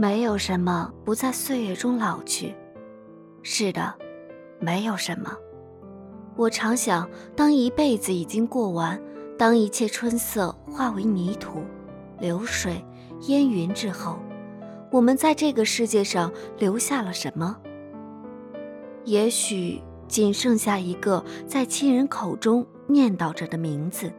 [0.00, 2.54] 没有什么不在岁月中老去，
[3.42, 3.92] 是的，
[4.58, 5.36] 没有什么。
[6.36, 7.06] 我常想，
[7.36, 8.98] 当一辈子已经过完，
[9.36, 11.60] 当一切春色化为泥土、
[12.18, 12.82] 流水、
[13.28, 14.18] 烟云之后，
[14.90, 17.54] 我们在这个世界上留下了什么？
[19.04, 24.10] 也许仅剩下一个在亲人口中念叨着的名字，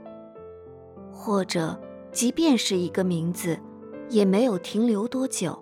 [1.11, 1.75] 或者，
[2.11, 3.57] 即便是一个名字，
[4.11, 5.57] 也没有停留多久。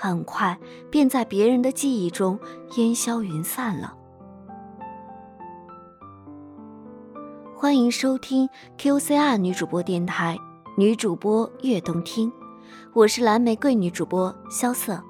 [0.00, 0.56] 很快
[0.90, 2.38] 便在别人的记忆中
[2.76, 3.94] 烟消云散了。
[7.56, 8.48] 欢迎收听
[8.78, 10.38] QCR 女主播电台，
[10.76, 12.32] 女主播悦动听，
[12.92, 15.02] 我是蓝玫瑰女主播萧瑟。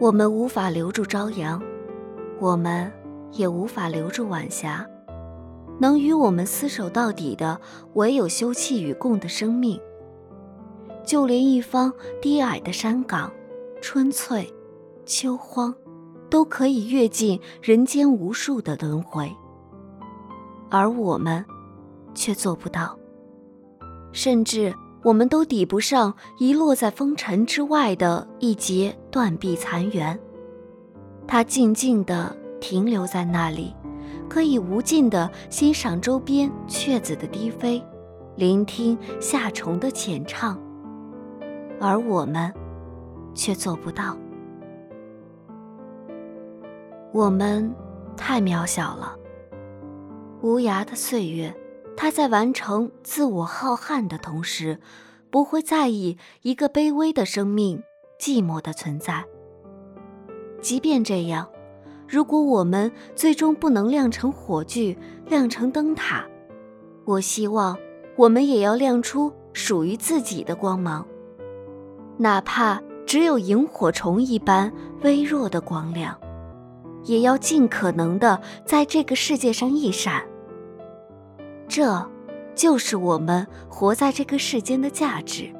[0.00, 1.62] 我们无法留住朝阳，
[2.40, 2.92] 我们
[3.30, 4.84] 也无法留住晚霞。
[5.80, 7.58] 能与我们厮守到底的，
[7.94, 9.80] 唯有休戚与共的生命。
[11.04, 13.32] 就连一方低矮的山岗，
[13.80, 14.52] 春翠、
[15.06, 15.74] 秋荒，
[16.28, 19.30] 都可以阅尽人间无数的轮回。
[20.70, 21.44] 而我们，
[22.14, 22.98] 却做不到。
[24.12, 24.74] 甚至，
[25.04, 30.18] 我们都抵不上遗落在风尘之外的一截断壁残垣。
[31.26, 33.74] 它静静地停留在那里。
[34.28, 37.82] 可以无尽地欣赏周边雀子的低飞，
[38.36, 40.60] 聆听夏虫的浅唱，
[41.80, 42.52] 而我们
[43.34, 44.16] 却做不到。
[47.12, 47.74] 我们
[48.16, 49.16] 太渺小了。
[50.42, 51.52] 无涯的岁月，
[51.96, 54.78] 它在完成自我浩瀚的同时，
[55.30, 57.82] 不会在意一个卑微的生命、
[58.20, 59.24] 寂寞的存在。
[60.60, 61.48] 即便这样。
[62.08, 64.96] 如果我们最终不能亮成火炬，
[65.26, 66.24] 亮成灯塔，
[67.04, 67.76] 我希望
[68.16, 71.06] 我们也要亮出属于自己的光芒，
[72.16, 76.18] 哪怕只有萤火虫一般微弱的光亮，
[77.04, 80.22] 也要尽可能的在这个世界上一闪。
[81.68, 82.08] 这，
[82.54, 85.52] 就是我们活在这个世间的价值。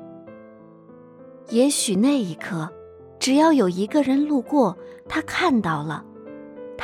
[1.51, 2.71] 也许那一刻，
[3.19, 6.07] 只要有一个人路过，他看到了。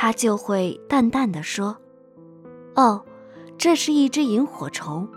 [0.05, 1.75] 他就会淡淡的说
[2.77, 3.03] ：“哦，
[3.57, 5.07] 这是一只萤火虫，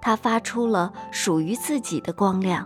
[0.00, 2.64] 它发出了属于自己的光亮。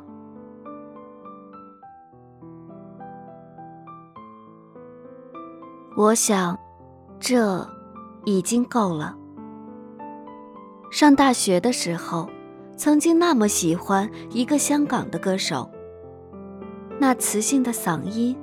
[5.96, 6.58] 我想，
[7.18, 7.66] 这
[8.26, 9.16] 已经够了。”
[10.92, 12.28] 上大学的时候，
[12.76, 15.70] 曾经那么喜欢一个香港的歌手，
[17.00, 18.36] 那磁性的嗓音，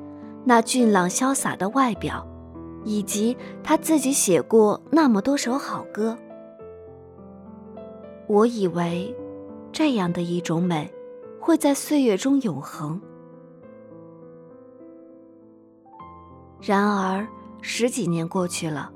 [0.43, 2.25] 那俊朗潇洒的外表。
[2.83, 6.17] 以及他自己写过那么多首好歌，
[8.27, 9.13] 我以为，
[9.71, 10.91] 这样的一种美，
[11.39, 12.99] 会在岁月中永恒。
[16.61, 17.25] 然而，
[17.61, 18.91] 十几年过去了，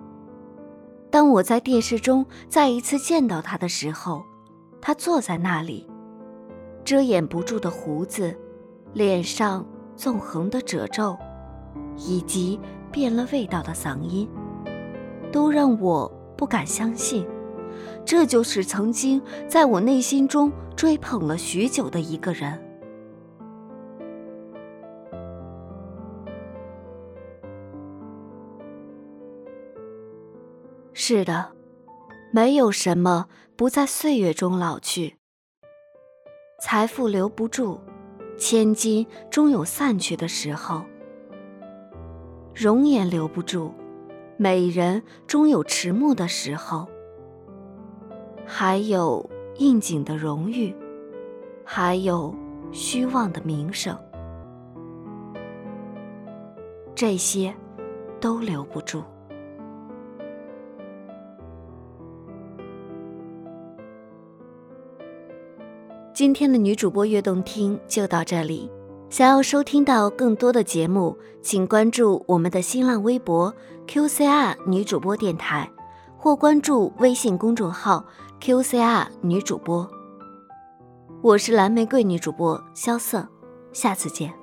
[1.09, 4.24] 当我在电视中再一次见到他的时候，
[4.81, 5.89] 他坐在那里，
[6.86, 8.36] 遮掩不住的胡子，
[8.94, 9.65] 脸上
[9.95, 11.18] 纵横的褶皱，
[11.97, 12.57] 以及。
[12.93, 14.29] 变了味道的嗓音，
[15.31, 17.27] 都让我不敢相信，
[18.05, 19.19] 这就是曾经
[19.49, 22.61] 在我内心中追捧了许久的一个人。
[30.93, 31.51] 是的，
[32.31, 35.15] 没有什么不在岁月中老去。
[36.61, 37.81] 财富留不住，
[38.37, 40.83] 千金终有散去的时候。
[42.55, 43.73] 容颜留不住，
[44.38, 46.88] 美人终有迟暮的时候。
[48.45, 49.27] 还有
[49.57, 50.73] 应景的荣誉，
[51.65, 52.33] 还有
[52.71, 53.97] 虚妄的名声，
[56.94, 57.55] 这些
[58.19, 59.01] 都留不住。
[66.13, 68.69] 今天的女主播悦动听就到这里。
[69.15, 73.54] 想要收听到更多的节目，请关注我们的新浪微博
[73.86, 75.69] QCR 女主播电台，
[76.18, 78.04] 或关注微信公众号
[78.42, 79.88] QCR 女主播。
[81.21, 83.27] 我是蓝玫瑰女主播萧瑟，
[83.71, 84.33] 下次见。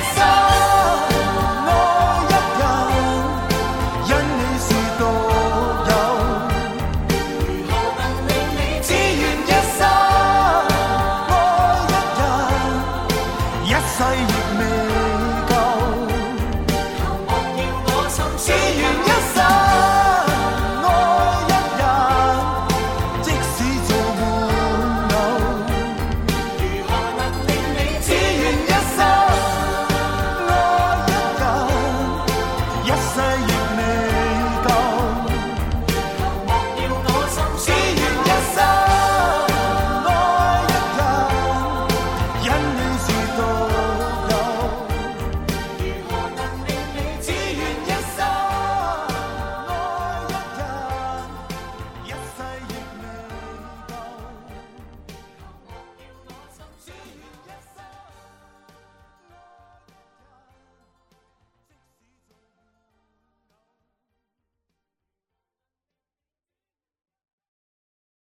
[0.02, 0.51] soul.